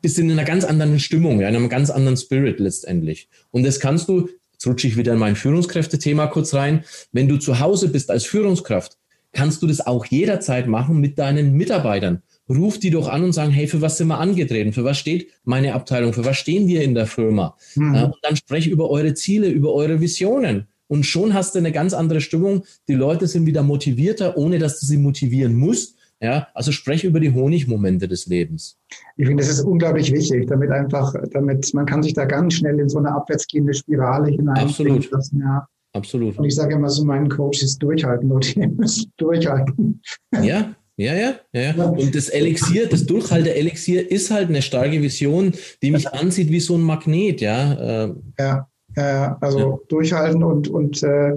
[0.04, 3.26] bist in einer ganz anderen Stimmung, in einem ganz anderen Spirit letztendlich.
[3.50, 7.38] Und das kannst du, jetzt rutsche ich wieder in mein Führungskräfte-Thema kurz rein, wenn du
[7.38, 8.98] zu Hause bist als Führungskraft,
[9.32, 12.20] kannst du das auch jederzeit machen mit deinen Mitarbeitern.
[12.50, 14.74] Ruf die doch an und sagen, hey, für was sind wir angetreten?
[14.74, 16.12] Für was steht meine Abteilung?
[16.12, 17.56] Für was stehen wir in der Firma?
[17.74, 17.94] Mhm.
[17.94, 20.66] und dann spreche über eure Ziele, über eure Visionen.
[20.86, 22.64] Und schon hast du eine ganz andere Stimmung.
[22.88, 27.20] Die Leute sind wieder motivierter, ohne dass du sie motivieren musst, ja, also spreche über
[27.20, 28.78] die Honigmomente des Lebens.
[29.18, 32.80] Ich finde, das ist unglaublich wichtig, damit einfach, damit man kann sich da ganz schnell
[32.80, 34.56] in so eine abwärtsgehende Spirale hinein.
[34.56, 35.10] Absolut.
[35.10, 35.68] Lassen, ja.
[35.92, 36.38] Absolut.
[36.38, 40.00] Und ich sage immer so meinen Coaches durchhalten, Leute, ihr müsst durchhalten.
[40.42, 45.90] Ja, ja, ja, ja, Und das Elixier, das Durchhalter-Elixier ist halt eine starke Vision, die
[45.90, 48.14] mich anzieht wie so ein Magnet, ja.
[48.38, 49.78] Ja, ja, also ja.
[49.88, 51.36] durchhalten und, und äh,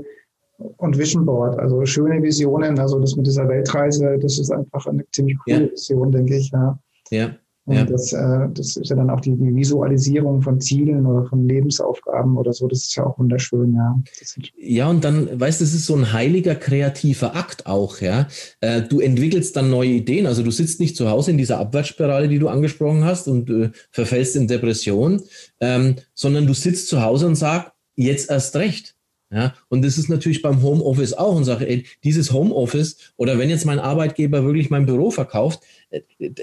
[0.57, 5.03] und Vision Board, also schöne Visionen, also das mit dieser Weltreise, das ist einfach eine
[5.11, 5.71] ziemlich coole ja.
[5.71, 6.49] Vision, denke ich.
[6.51, 6.79] Ja.
[7.11, 7.31] ja.
[7.67, 7.83] Und ja.
[7.83, 12.37] das, äh, das ist ja dann auch die, die, Visualisierung von Zielen oder von Lebensaufgaben
[12.37, 12.65] oder so.
[12.65, 14.01] Das ist ja auch wunderschön, ja.
[14.57, 18.29] Ja, und dann, weißt du, das ist so ein heiliger kreativer Akt auch, ja.
[18.61, 20.27] Äh, du entwickelst dann neue Ideen.
[20.27, 23.71] Also du sitzt nicht zu Hause in dieser Abwärtsspirale, die du angesprochen hast und äh,
[23.91, 25.21] verfällst in Depression,
[25.59, 28.95] ähm, sondern du sitzt zu Hause und sagst, jetzt erst recht.
[29.29, 33.49] Ja, und das ist natürlich beim Homeoffice auch und sage, ey, dieses Homeoffice oder wenn
[33.49, 35.61] jetzt mein Arbeitgeber wirklich mein Büro verkauft,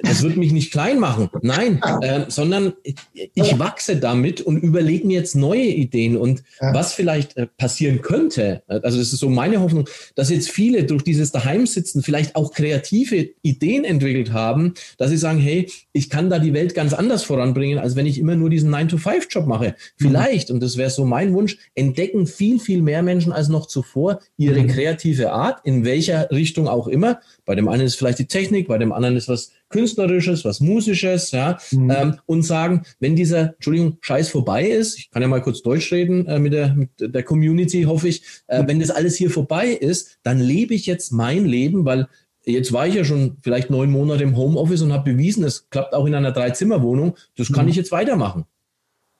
[0.02, 1.28] das wird mich nicht klein machen.
[1.42, 7.37] Nein, äh, sondern ich wachse damit und überlege mir jetzt neue Ideen und was vielleicht
[7.37, 8.62] äh, passieren könnte.
[8.66, 13.30] Also das ist so meine Hoffnung, dass jetzt viele durch dieses Daheimsitzen vielleicht auch kreative
[13.42, 17.78] Ideen entwickelt haben, dass sie sagen, hey, ich kann da die Welt ganz anders voranbringen,
[17.78, 19.68] als wenn ich immer nur diesen 9-to-5-Job mache.
[19.98, 20.08] Mhm.
[20.08, 20.54] Vielleicht, mhm.
[20.54, 24.62] und das wäre so mein Wunsch, entdecken viel, viel mehr Menschen als noch zuvor ihre
[24.62, 24.68] mhm.
[24.68, 27.20] kreative Art, in welcher Richtung auch immer.
[27.44, 31.33] Bei dem einen ist vielleicht die Technik, bei dem anderen ist was Künstlerisches, was Musisches,
[31.33, 31.90] ja, mhm.
[31.90, 35.92] ähm, und sagen, wenn dieser, Entschuldigung, Scheiß vorbei ist, ich kann ja mal kurz Deutsch
[35.92, 38.68] reden äh, mit, der, mit der Community, hoffe ich, äh, mhm.
[38.68, 42.09] wenn das alles hier vorbei ist, dann lebe ich jetzt mein Leben, weil
[42.44, 45.94] jetzt war ich ja schon vielleicht neun Monate im Homeoffice und habe bewiesen, es klappt
[45.94, 47.70] auch in einer Dreizimmerwohnung, das kann mhm.
[47.70, 48.44] ich jetzt weitermachen.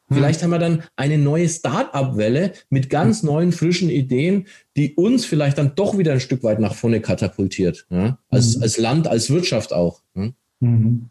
[0.08, 0.16] Hm.
[0.16, 3.26] Vielleicht haben wir dann eine neue Start-up-Welle mit ganz hm.
[3.26, 7.86] neuen, frischen Ideen, die uns vielleicht dann doch wieder ein Stück weit nach vorne katapultiert.
[7.90, 8.18] Ja?
[8.28, 8.62] Als, mhm.
[8.62, 10.02] als Land, als Wirtschaft auch.
[10.14, 10.30] Ja?
[10.60, 11.08] Mhm.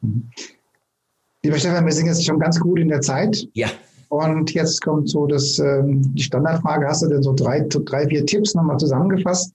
[1.43, 3.47] Lieber Stefan, wir sind jetzt schon ganz gut in der Zeit.
[3.53, 3.67] Ja.
[4.09, 6.87] Und jetzt kommt so das, ähm, die Standardfrage.
[6.87, 9.53] Hast du denn so drei, drei vier Tipps nochmal zusammengefasst,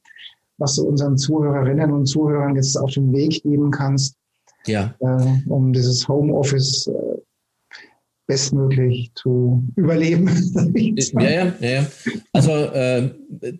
[0.59, 4.14] was du unseren Zuhörerinnen und Zuhörern jetzt auf den Weg geben kannst?
[4.66, 4.94] Ja.
[4.98, 7.18] Äh, um dieses Homeoffice äh,
[8.29, 10.29] bestmöglich zu überleben.
[11.14, 11.87] ja, ja, ja.
[12.33, 13.09] Also äh,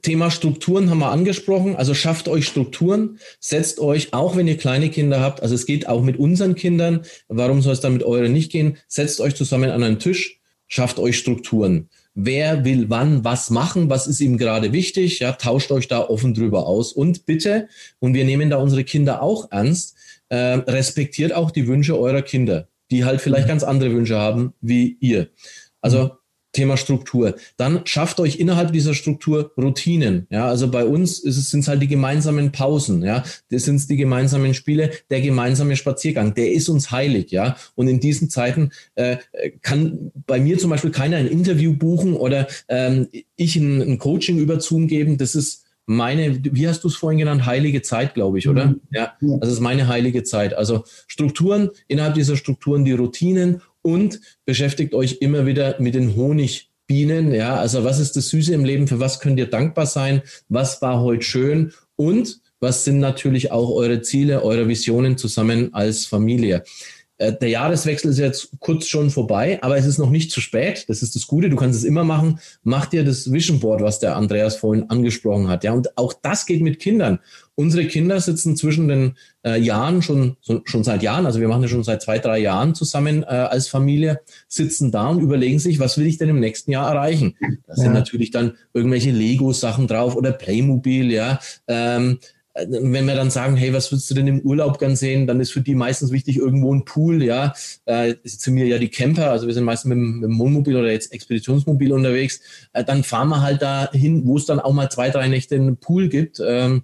[0.03, 1.75] Thema Strukturen haben wir angesprochen.
[1.75, 5.89] Also schafft euch Strukturen, setzt euch, auch wenn ihr kleine Kinder habt, also es geht
[5.89, 8.77] auch mit unseren Kindern, warum soll es dann mit euren nicht gehen?
[8.89, 11.89] Setzt euch zusammen an einen Tisch, schafft euch Strukturen.
[12.15, 13.89] Wer will wann was machen?
[13.89, 15.21] Was ist ihm gerade wichtig?
[15.21, 16.93] Ja, tauscht euch da offen drüber aus.
[16.93, 17.69] Und bitte,
[18.01, 19.97] und wir nehmen da unsere Kinder auch ernst,
[20.29, 23.51] äh, respektiert auch die Wünsche eurer Kinder die halt vielleicht mhm.
[23.51, 25.29] ganz andere Wünsche haben wie ihr.
[25.81, 26.11] Also mhm.
[26.53, 27.37] Thema Struktur.
[27.57, 30.27] Dann schafft euch innerhalb dieser Struktur Routinen.
[30.31, 33.03] Ja, also bei uns sind es halt die gemeinsamen Pausen.
[33.03, 36.35] Ja, das sind die gemeinsamen Spiele, der gemeinsame Spaziergang.
[36.35, 37.31] Der ist uns heilig.
[37.31, 39.19] Ja, und in diesen Zeiten äh,
[39.63, 44.39] kann bei mir zum Beispiel keiner ein Interview buchen oder ähm, ich ein, ein Coaching
[44.39, 45.19] über Zoom geben.
[45.19, 48.67] Das ist meine, wie hast du es vorhin genannt, heilige Zeit, glaube ich, oder?
[48.67, 48.81] Mhm.
[48.93, 50.53] Ja, das ist meine heilige Zeit.
[50.53, 57.33] Also Strukturen, innerhalb dieser Strukturen die Routinen und beschäftigt euch immer wieder mit den Honigbienen.
[57.33, 58.87] Ja, also was ist das Süße im Leben?
[58.87, 60.21] Für was könnt ihr dankbar sein?
[60.51, 61.73] Was war heute schön?
[61.97, 66.65] Und was sind natürlich auch eure Ziele, eure Visionen zusammen als Familie?
[67.19, 70.85] Äh, der Jahreswechsel ist jetzt kurz schon vorbei, aber es ist noch nicht zu spät.
[70.89, 71.51] Das ist das Gute.
[71.51, 72.39] Du kannst es immer machen.
[72.63, 75.65] Mach dir das Vision Board, was der Andreas vorhin angesprochen hat.
[75.65, 77.19] Ja, und auch das geht mit Kindern.
[77.57, 81.63] Unsere Kinder sitzen zwischen den äh, Jahren schon, so, schon seit Jahren, also wir machen
[81.63, 85.81] das schon seit zwei, drei Jahren zusammen äh, als Familie, sitzen da und überlegen sich,
[85.81, 87.35] was will ich denn im nächsten Jahr erreichen?
[87.41, 87.75] Da ja.
[87.75, 91.41] sind natürlich dann irgendwelche Lego-Sachen drauf oder Playmobil, ja.
[91.67, 92.21] Ähm,
[92.67, 95.53] wenn wir dann sagen, hey, was würdest du denn im Urlaub gern sehen, dann ist
[95.53, 97.53] für die meistens wichtig irgendwo ein Pool, ja.
[97.85, 100.91] Äh, sind mir ja die Camper, also wir sind meistens mit, mit dem Wohnmobil oder
[100.91, 102.41] jetzt Expeditionsmobil unterwegs.
[102.73, 105.55] Äh, dann fahren wir halt da hin, wo es dann auch mal zwei, drei Nächte
[105.55, 106.41] einen Pool gibt.
[106.45, 106.83] Ähm,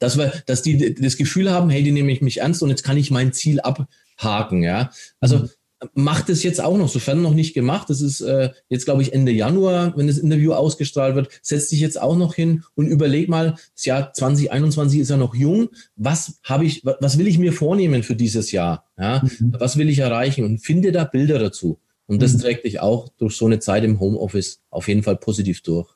[0.00, 2.82] dass wir, dass die das Gefühl haben, hey, die nehme ich mich ernst und jetzt
[2.82, 4.90] kann ich mein Ziel abhaken, ja.
[5.20, 5.50] Also mhm
[5.94, 7.88] macht es jetzt auch noch, sofern noch nicht gemacht.
[7.88, 11.28] Das ist äh, jetzt, glaube ich, Ende Januar, wenn das Interview ausgestrahlt wird.
[11.42, 15.34] Setz dich jetzt auch noch hin und überleg mal, das Jahr 2021 ist ja noch
[15.34, 15.70] jung.
[15.96, 18.84] Was habe ich, was will ich mir vornehmen für dieses Jahr?
[18.98, 19.22] Ja?
[19.22, 19.54] Mhm.
[19.58, 20.44] Was will ich erreichen?
[20.44, 21.78] Und finde da Bilder dazu.
[22.06, 22.40] Und das mhm.
[22.40, 25.88] trägt dich auch durch so eine Zeit im Homeoffice auf jeden Fall positiv durch.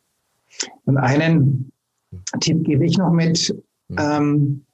[0.84, 1.72] Und einen
[2.40, 3.54] Tipp gebe ich noch mit.
[3.88, 3.96] Mhm.
[3.98, 4.64] Ähm,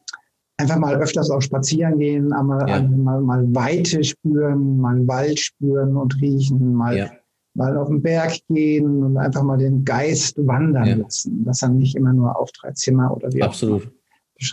[0.61, 2.83] einfach mal öfters auch spazieren gehen, einmal, ja.
[2.83, 7.11] mal, mal Weite spüren, mal Wald spüren und riechen, mal, ja.
[7.55, 10.95] mal auf den Berg gehen und einfach mal den Geist wandern ja.
[10.97, 11.45] lassen.
[11.45, 13.91] Das dann nicht immer nur auf drei Zimmer oder wie Absolut.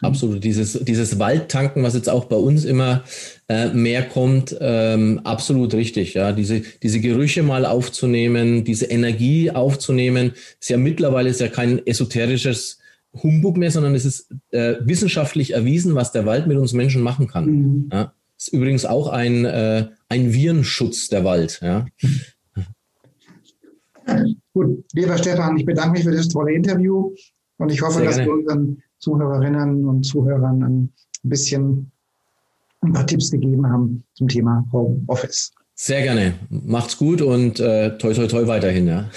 [0.02, 0.44] Absolut.
[0.44, 3.04] Dieses, dieses Waldtanken, was jetzt auch bei uns immer
[3.48, 6.14] äh, mehr kommt, ähm, absolut richtig.
[6.14, 11.86] Ja, diese, diese Gerüche mal aufzunehmen, diese Energie aufzunehmen, ist ja mittlerweile ist ja kein
[11.88, 12.80] esoterisches
[13.24, 17.28] Humbug mehr, sondern es ist äh, wissenschaftlich erwiesen, was der Wald mit uns Menschen machen
[17.28, 17.46] kann.
[17.46, 17.90] Mhm.
[17.92, 18.14] Ja?
[18.38, 21.60] Ist übrigens auch ein, äh, ein Virenschutz der Wald.
[21.62, 21.86] Ja?
[24.54, 27.14] Gut, lieber Stefan, ich bedanke mich für das tolle Interview
[27.58, 30.94] und ich hoffe, dass wir unseren Zuhörerinnen und Zuhörern ein
[31.24, 31.92] bisschen
[32.82, 35.52] ein paar Tipps gegeben haben zum Thema Home Office.
[35.76, 36.34] Sehr gerne.
[36.50, 38.88] Macht's gut und äh, toi toi toi weiterhin.
[38.88, 39.10] Ja.